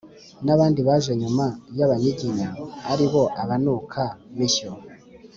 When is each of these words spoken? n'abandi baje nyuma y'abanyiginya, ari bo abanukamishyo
n'abandi 0.45 0.79
baje 0.87 1.11
nyuma 1.21 1.45
y'abanyiginya, 1.77 2.47
ari 2.91 3.05
bo 3.11 3.23
abanukamishyo 3.41 4.69